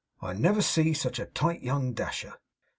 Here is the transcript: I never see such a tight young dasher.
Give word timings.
I 0.19 0.33
never 0.33 0.63
see 0.63 0.93
such 0.95 1.19
a 1.19 1.27
tight 1.27 1.61
young 1.61 1.93
dasher. 1.93 2.33